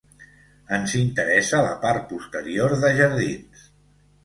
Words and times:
Ens 0.77 0.95
interessa 0.99 1.61
la 1.67 1.77
part 1.85 2.09
posterior, 2.15 2.77
de 2.87 2.93
jardins. 3.03 3.71